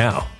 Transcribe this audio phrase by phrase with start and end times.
[0.00, 0.39] now.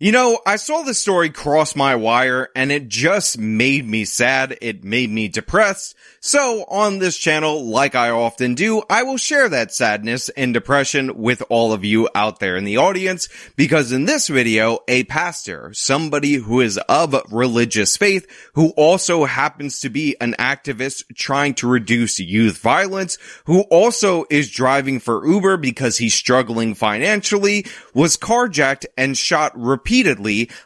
[0.00, 4.56] You know, I saw this story cross my wire and it just made me sad.
[4.60, 5.96] It made me depressed.
[6.20, 11.16] So on this channel, like I often do, I will share that sadness and depression
[11.20, 15.74] with all of you out there in the audience because in this video, a pastor,
[15.74, 21.66] somebody who is of religious faith, who also happens to be an activist trying to
[21.66, 28.86] reduce youth violence, who also is driving for Uber because he's struggling financially, was carjacked
[28.96, 29.87] and shot repeatedly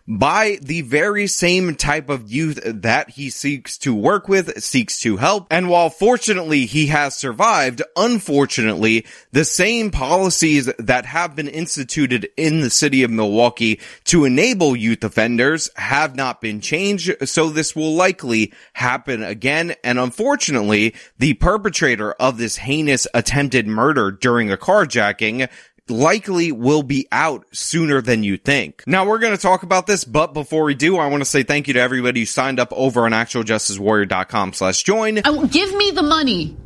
[0.07, 5.17] by the very same type of youth that he seeks to work with, seeks to
[5.17, 5.47] help.
[5.51, 12.61] And while fortunately he has survived, unfortunately, the same policies that have been instituted in
[12.61, 17.29] the city of Milwaukee to enable youth offenders have not been changed.
[17.29, 19.75] So this will likely happen again.
[19.85, 25.49] And unfortunately, the perpetrator of this heinous attempted murder during a carjacking
[25.89, 28.83] likely will be out sooner than you think.
[28.87, 31.43] Now we're going to talk about this, but before we do, I want to say
[31.43, 35.21] thank you to everybody who signed up over on actualjusticewarrior.com slash join.
[35.25, 36.57] Oh, give me the money.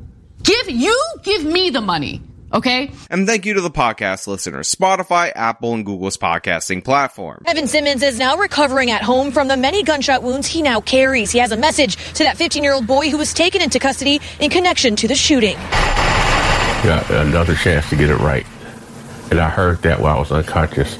[0.43, 2.23] Give you give me the money.
[2.53, 2.93] Okay.
[3.11, 7.43] And thank you to the podcast listeners, Spotify, Apple, and Google's podcasting platform.
[7.45, 11.33] Evan Simmons is now recovering at home from the many gunshot wounds he now carries.
[11.33, 14.21] He has a message to that 15 year old boy who was taken into custody
[14.39, 15.57] in connection to the shooting.
[16.85, 18.47] Yeah, another chance to get it right.
[19.31, 20.99] And I heard that while I was unconscious.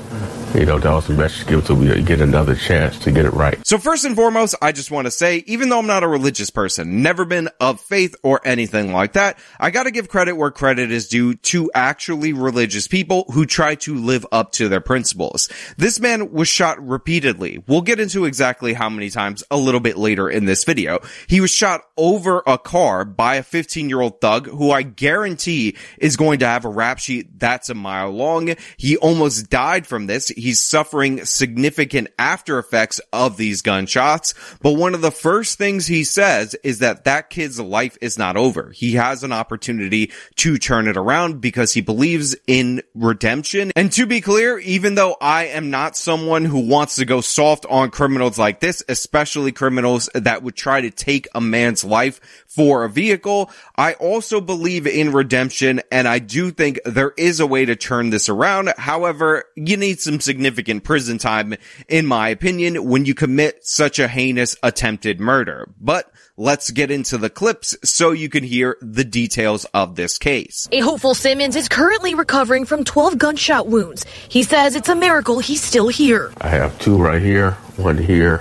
[0.57, 3.65] You know, was the message given to to get another chance to get it right.
[3.67, 6.49] So first and foremost, I just want to say, even though I'm not a religious
[6.49, 10.91] person, never been of faith or anything like that, I gotta give credit where credit
[10.91, 15.51] is due to actually religious people who try to live up to their principles.
[15.77, 17.63] This man was shot repeatedly.
[17.69, 21.01] We'll get into exactly how many times a little bit later in this video.
[21.27, 25.77] He was shot over a car by a 15 year old thug who I guarantee
[25.99, 28.55] is going to have a rap sheet that's a mile long.
[28.79, 30.33] He almost died from this.
[30.47, 34.33] He's suffering significant after effects of these gunshots.
[34.63, 38.37] But one of the first things he says is that that kid's life is not
[38.37, 38.71] over.
[38.71, 43.73] He has an opportunity to turn it around because he believes in redemption.
[43.75, 47.67] And to be clear, even though I am not someone who wants to go soft
[47.69, 52.85] on criminals like this, especially criminals that would try to take a man's life for
[52.85, 57.65] a vehicle, I also believe in redemption and I do think there is a way
[57.65, 58.73] to turn this around.
[58.79, 60.36] However, you need some significant
[60.81, 61.55] prison time,
[61.89, 65.69] in my opinion, when you commit such a heinous attempted murder.
[65.81, 70.69] But let's get into the clips so you can hear the details of this case.
[70.73, 74.05] A hopeful Simmons is currently recovering from 12 gunshot wounds.
[74.29, 76.33] He says it's a miracle he's still here.
[76.41, 78.39] I have two right here, one here,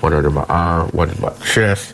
[0.00, 1.92] one under my arm, one in my chest,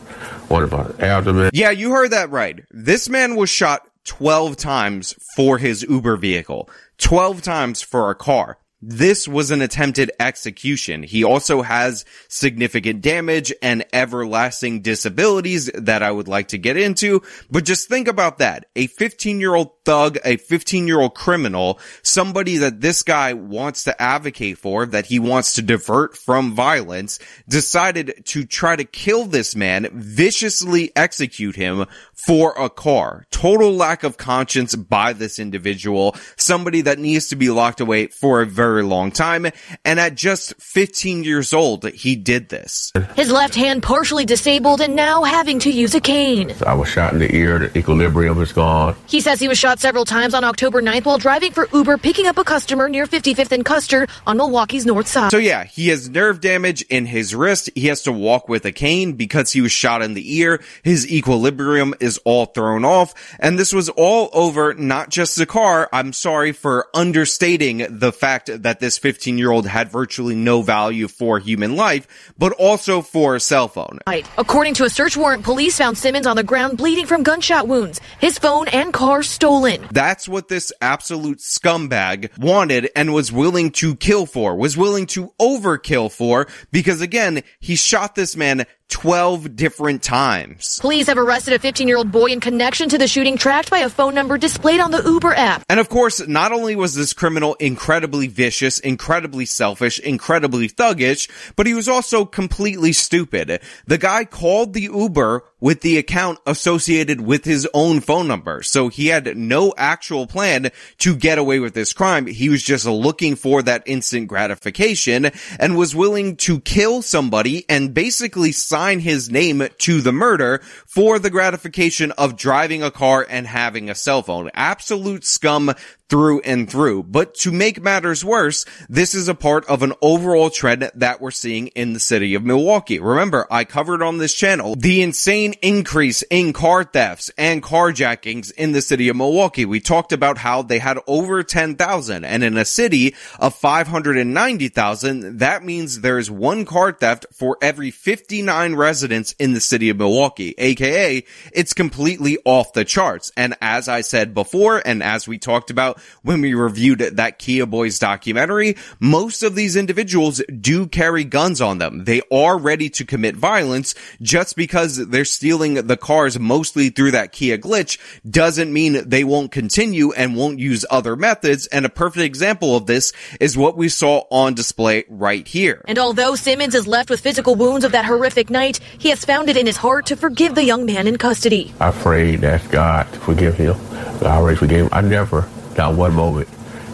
[0.49, 1.51] one in my abdomen.
[1.53, 2.65] Yeah, you heard that right.
[2.71, 6.69] This man was shot 12 times for his Uber vehicle,
[6.99, 8.59] 12 times for a car.
[8.87, 11.05] This was an attempted execution.
[11.05, 17.23] He also has significant damage and everlasting disabilities that I would like to get into.
[17.51, 18.67] But just think about that.
[18.77, 23.85] A 15 year old thug, a 15 year old criminal, somebody that this guy wants
[23.85, 29.25] to advocate for, that he wants to divert from violence, decided to try to kill
[29.25, 33.25] this man, viciously execute him for a car.
[33.31, 36.17] Total lack of conscience by this individual.
[36.37, 39.47] Somebody that needs to be locked away for a very long time.
[39.85, 42.93] And at just 15 years old, he did this.
[43.17, 46.55] His left hand partially disabled and now having to use a cane.
[46.67, 48.97] I was shot in the ear, the equilibrium is gone.
[49.07, 52.27] He says he was shot several times on October 9th while driving for Uber picking
[52.27, 55.31] up a customer near 55th and Custer on Milwaukee's north side.
[55.31, 57.71] So yeah, he has nerve damage in his wrist.
[57.75, 60.63] He has to walk with a cane because he was shot in the ear.
[60.83, 63.15] His equilibrium is all thrown off.
[63.39, 65.89] And this was all over not just the car.
[65.93, 71.09] I'm sorry for understating the fact that this 15 year old had virtually no value
[71.09, 73.99] for human life, but also for a cell phone.
[74.07, 74.27] Right.
[74.39, 78.01] According to a search warrant, police found Simmons on the ground bleeding from gunshot wounds,
[78.21, 79.87] his phone and car stolen.
[79.91, 85.33] That's what this absolute scumbag wanted and was willing to kill for, was willing to
[85.41, 90.79] overkill for, because again, he shot this man 12 different times.
[90.81, 93.79] Police have arrested a 15 year old boy in connection to the shooting tracked by
[93.79, 95.63] a phone number displayed on the Uber app.
[95.69, 101.67] And of course, not only was this criminal incredibly vicious, incredibly selfish, incredibly thuggish, but
[101.67, 103.61] he was also completely stupid.
[103.87, 108.63] The guy called the Uber with the account associated with his own phone number.
[108.63, 112.27] So he had no actual plan to get away with this crime.
[112.27, 117.95] He was just looking for that instant gratification and was willing to kill somebody and
[117.95, 123.47] basically sign his name to the murder for the gratification of driving a car and
[123.47, 124.51] having a cell phone.
[124.53, 125.73] Absolute scum
[126.09, 127.03] through and through.
[127.03, 131.31] But to make matters worse, this is a part of an overall trend that we're
[131.31, 132.99] seeing in the city of Milwaukee.
[132.99, 138.73] Remember, I covered on this channel the insane increase in car thefts and carjackings in
[138.73, 139.65] the city of Milwaukee.
[139.65, 145.65] We talked about how they had over 10,000 and in a city of 590,000, that
[145.65, 151.25] means there's one car theft for every 59 residents in the city of Milwaukee, aka
[151.53, 153.33] it's completely off the charts.
[153.37, 157.67] And as I said before, and as we talked about when we reviewed that Kia
[157.67, 162.05] Boys documentary, most of these individuals do carry guns on them.
[162.05, 167.33] They are ready to commit violence just because they're stealing the cars mostly through that
[167.33, 167.99] Kia glitch
[168.29, 171.67] doesn't mean they won't continue and won't use other methods.
[171.69, 175.83] And a perfect example of this is what we saw on display right here.
[175.87, 179.49] And although Simmons is left with physical wounds of that horrific night, he has found
[179.49, 181.75] it in his heart to forgive the young man in custody.
[181.81, 183.75] I prayed that God to forgive him.
[184.23, 184.89] I already forgave him.
[184.93, 186.49] I never, not one moment,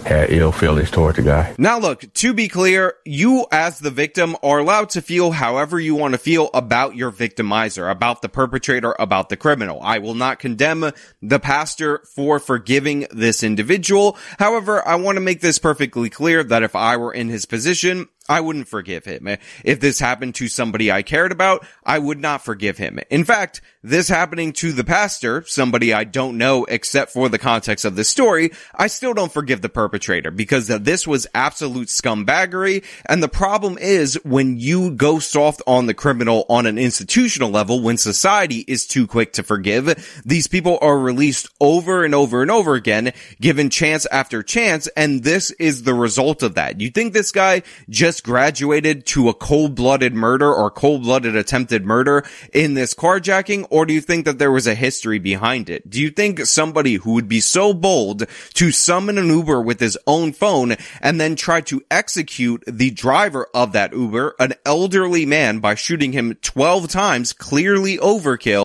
[0.04, 1.54] had ill feelings toward the guy.
[1.58, 5.94] Now look, to be clear, you as the victim are allowed to feel however you
[5.94, 9.78] want to feel about your victimizer, about the perpetrator, about the criminal.
[9.82, 14.16] I will not condemn the pastor for forgiving this individual.
[14.38, 18.08] However, I want to make this perfectly clear that if I were in his position,
[18.28, 19.26] I wouldn't forgive him.
[19.64, 23.00] If this happened to somebody I cared about, I would not forgive him.
[23.10, 27.87] In fact, this happening to the pastor, somebody I don't know except for the context
[27.87, 32.84] of this story, I still don't forgive the perpetrator because this was absolute scumbaggery.
[33.06, 37.80] And the problem is when you go soft on the criminal on an institutional level,
[37.80, 42.50] when society is too quick to forgive, these people are released over and over and
[42.50, 44.88] over again, given chance after chance.
[44.88, 46.80] And this is the result of that.
[46.80, 52.75] You think this guy just graduated to a cold-blooded murder or cold-blooded attempted murder in
[52.75, 53.66] this carjacking?
[53.70, 55.88] Or do you think that there was a history behind it?
[55.88, 59.96] Do you think somebody who would be so bold to summon an Uber with his
[60.06, 65.60] own phone and then try to execute the driver of that Uber, an elderly man,
[65.60, 68.64] by shooting him 12 times, clearly overkill?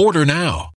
[0.00, 0.69] Order now.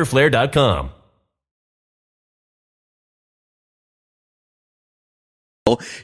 [0.00, 0.99] riderflare.com.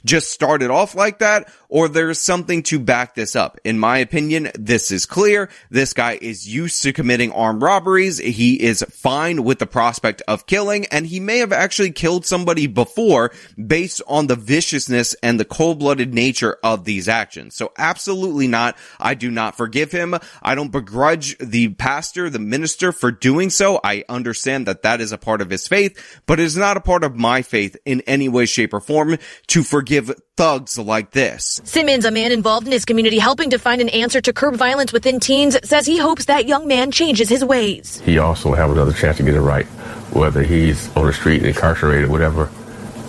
[0.05, 3.59] just started off like that, or there's something to back this up.
[3.65, 5.49] In my opinion, this is clear.
[5.71, 8.19] This guy is used to committing armed robberies.
[8.19, 12.67] He is fine with the prospect of killing, and he may have actually killed somebody
[12.67, 13.33] before
[13.67, 17.55] based on the viciousness and the cold-blooded nature of these actions.
[17.55, 18.77] So absolutely not.
[19.01, 20.15] I do not forgive him.
[20.43, 23.81] I don't begrudge the pastor, the minister for doing so.
[23.83, 26.81] I understand that that is a part of his faith, but it is not a
[26.81, 29.19] part of my faith in any way, shape, or form
[29.49, 31.61] to forgive thugs like this.
[31.65, 34.93] Simmons, a man involved in his community helping to find an answer to curb violence
[34.93, 38.01] within teens, says he hopes that young man changes his ways.
[38.05, 39.67] He also have another chance to get it right,
[40.13, 42.51] whether he's on the street, incarcerated, whatever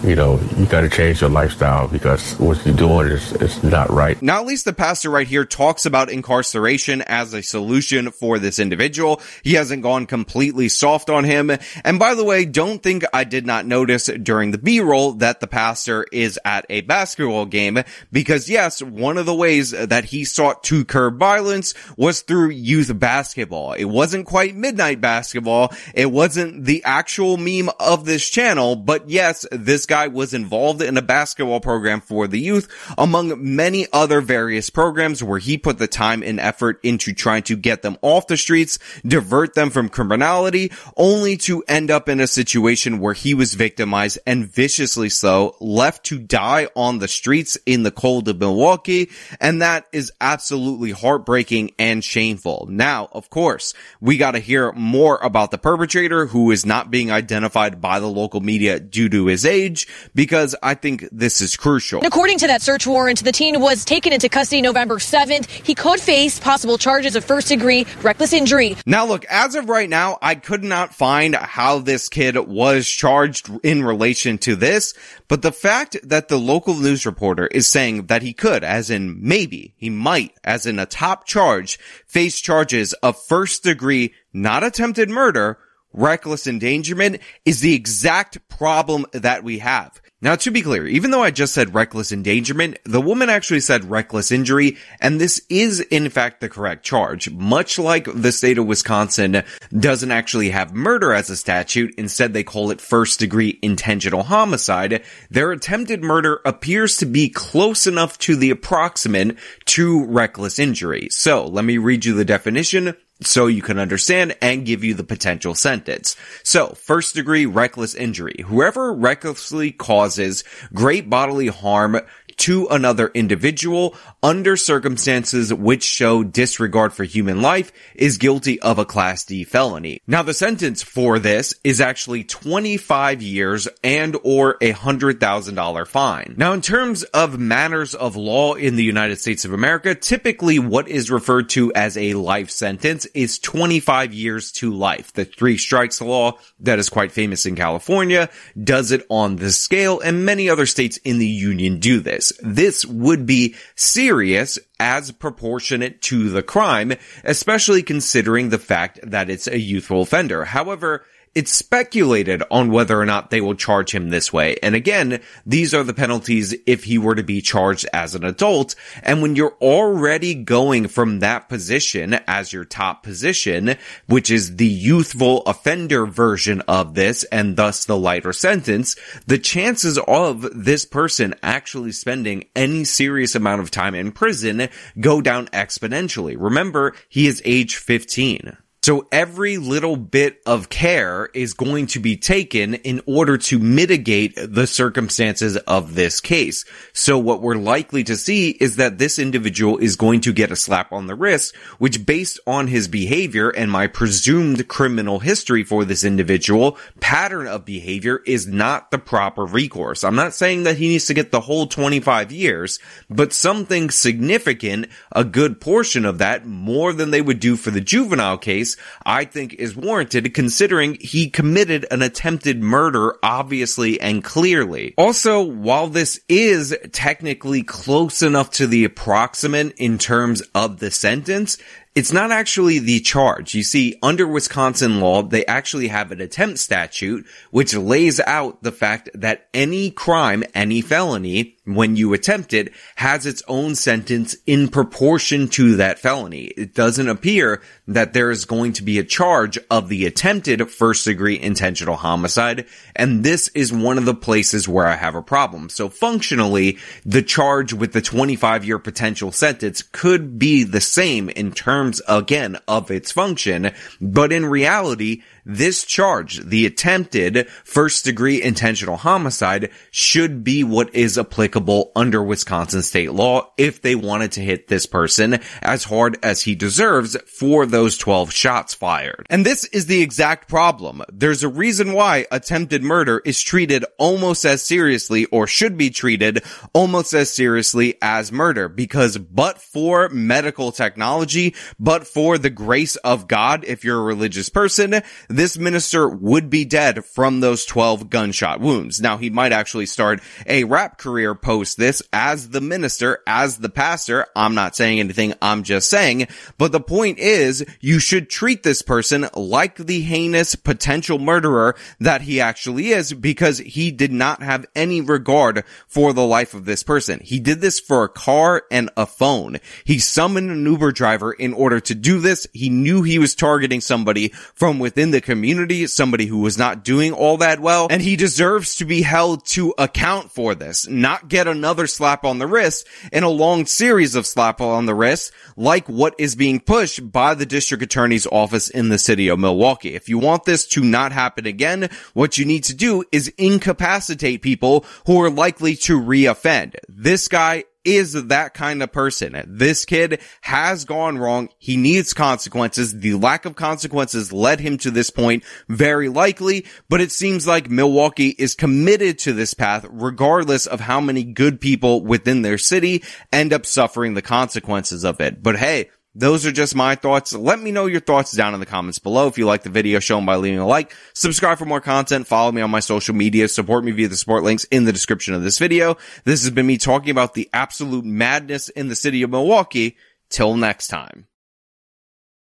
[0.04, 3.90] you know, you got to change your lifestyle because what you're doing is, is not
[3.90, 4.22] right.
[4.22, 8.60] Now, at least the pastor right here talks about incarceration as a solution for this
[8.60, 9.22] individual.
[9.44, 11.52] He hasn't gone completely soft on him.
[11.84, 15.48] And by the way, don't think I did not notice during the B-roll that the
[15.48, 17.80] pastor is at a basketball game
[18.12, 22.98] because yes, one of the ways that he sought to curb violence was through youth
[23.00, 23.74] basketball.
[23.74, 25.74] It wasn't quite midnight basketball.
[25.96, 30.98] It wasn't the actual meme of this channel, but yes, this guy was involved in
[30.98, 32.68] a basketball program for the youth,
[32.98, 37.56] among many other various programs where he put the time and effort into trying to
[37.56, 42.28] get them off the streets, divert them from criminality, only to end up in a
[42.28, 47.84] situation where he was victimized and viciously so, left to die on the streets in
[47.84, 49.10] the cold of Milwaukee.
[49.40, 52.68] And that is absolutely heartbreaking and shameful.
[52.70, 57.12] Now, of course, we got to hear more about the perpetrator who is not being
[57.12, 59.77] identified by the local media due to his age
[60.16, 62.06] because I think this is crucial.
[62.06, 65.50] According to that search warrant, the teen was taken into custody November 7th.
[65.50, 68.78] He could face possible charges of first degree reckless injury.
[68.86, 73.50] Now look, as of right now, I could not find how this kid was charged
[73.64, 74.94] in relation to this,
[75.28, 79.18] but the fact that the local news reporter is saying that he could, as in
[79.22, 85.10] maybe, he might, as in a top charge, face charges of first degree, not attempted
[85.10, 85.58] murder,
[85.98, 90.00] reckless endangerment is the exact problem that we have.
[90.20, 93.92] Now, to be clear, even though I just said reckless endangerment, the woman actually said
[93.92, 97.30] reckless injury, and this is in fact the correct charge.
[97.30, 99.44] Much like the state of Wisconsin
[99.78, 105.04] doesn't actually have murder as a statute, instead they call it first degree intentional homicide,
[105.30, 111.10] their attempted murder appears to be close enough to the approximate to reckless injury.
[111.12, 115.04] So, let me read you the definition so you can understand and give you the
[115.04, 116.16] potential sentence.
[116.44, 118.44] So, first degree reckless injury.
[118.46, 122.00] Whoever recklessly causes great bodily harm
[122.38, 128.86] to another individual under circumstances which show disregard for human life is guilty of a
[128.86, 130.02] class D felony.
[130.08, 136.36] Now the sentence for this is actually 25 years and or a $100,000 fine.
[136.38, 140.88] Now in terms of manners of law in the United States of America, typically what
[140.88, 145.12] is referred to as a life sentence is 25 years to life.
[145.14, 148.30] The three strikes law that is quite famous in California
[148.62, 152.86] does it on the scale and many other states in the union do this this.
[152.86, 159.60] would be serious as proportionate to the crime, especially considering the fact that it's a
[159.60, 160.46] youthful offender.
[160.46, 161.06] However,
[161.38, 164.58] it's speculated on whether or not they will charge him this way.
[164.64, 168.74] And again, these are the penalties if he were to be charged as an adult.
[169.04, 173.76] And when you're already going from that position as your top position,
[174.08, 178.96] which is the youthful offender version of this and thus the lighter sentence,
[179.28, 184.70] the chances of this person actually spending any serious amount of time in prison
[185.00, 186.36] go down exponentially.
[186.36, 188.58] Remember, he is age 15.
[188.84, 194.34] So every little bit of care is going to be taken in order to mitigate
[194.38, 196.64] the circumstances of this case.
[196.94, 200.56] So what we're likely to see is that this individual is going to get a
[200.56, 205.84] slap on the wrist, which based on his behavior and my presumed criminal history for
[205.84, 210.06] this individual, pattern of behavior is not the proper recourse.
[210.06, 214.88] I'm not saying that he needs to get the whole 25 years, but something significant,
[215.12, 218.67] a good portion of that, more than they would do for the juvenile case,
[219.06, 224.94] I think is warranted considering he committed an attempted murder obviously and clearly.
[224.98, 231.58] Also, while this is technically close enough to the approximate in terms of the sentence,
[231.98, 233.56] it's not actually the charge.
[233.56, 238.72] You see, under Wisconsin law, they actually have an attempt statute, which lays out the
[238.72, 244.70] fact that any crime, any felony, when you attempt it, has its own sentence in
[244.70, 246.46] proportion to that felony.
[246.46, 251.06] It doesn't appear that there is going to be a charge of the attempted first
[251.06, 255.70] degree intentional homicide, and this is one of the places where I have a problem.
[255.70, 261.52] So functionally, the charge with the 25 year potential sentence could be the same in
[261.52, 263.72] terms again, of its function.
[264.02, 271.18] But in reality, this charge, the attempted first degree intentional homicide, should be what is
[271.18, 276.42] applicable under Wisconsin state law if they wanted to hit this person as hard as
[276.42, 279.26] he deserves for those 12 shots fired.
[279.30, 281.02] And this is the exact problem.
[281.12, 286.44] There's a reason why attempted murder is treated almost as seriously or should be treated
[286.74, 293.28] almost as seriously as murder because but for medical technology, but for the grace of
[293.28, 295.02] God, if you're a religious person,
[295.38, 299.00] this minister would be dead from those 12 gunshot wounds.
[299.00, 303.70] Now he might actually start a rap career post this as the minister, as the
[303.70, 304.26] pastor.
[304.36, 305.36] I'm not saying anything.
[305.40, 310.56] I'm just saying, but the point is you should treat this person like the heinous
[310.56, 316.26] potential murderer that he actually is because he did not have any regard for the
[316.26, 317.20] life of this person.
[317.24, 319.58] He did this for a car and a phone.
[319.84, 322.48] He summoned an Uber driver in order to do this.
[322.54, 327.12] He knew he was targeting somebody from within the community, somebody who was not doing
[327.12, 331.50] all that well, and he deserves to be held to account for this, not get
[331.50, 335.90] another slap on the wrist in a long series of slap on the wrist, like
[335.90, 339.96] what is being pushed by the district attorney's office in the city of Milwaukee.
[339.96, 344.42] If you want this to not happen again, what you need to do is incapacitate
[344.42, 346.78] people who are likely to reoffend.
[346.88, 349.42] This guy is that kind of person.
[349.48, 351.50] This kid has gone wrong.
[351.58, 353.00] He needs consequences.
[353.00, 357.70] The lack of consequences led him to this point, very likely, but it seems like
[357.70, 363.04] Milwaukee is committed to this path regardless of how many good people within their city
[363.32, 365.42] end up suffering the consequences of it.
[365.42, 367.34] But hey, those are just my thoughts.
[367.34, 369.28] Let me know your thoughts down in the comments below.
[369.28, 370.96] If you like the video, show them by leaving a like.
[371.14, 372.26] Subscribe for more content.
[372.26, 373.48] Follow me on my social media.
[373.48, 375.96] Support me via the support links in the description of this video.
[376.24, 379.96] This has been me talking about the absolute madness in the city of Milwaukee.
[380.30, 381.28] Till next time.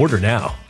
[0.00, 0.69] Order now.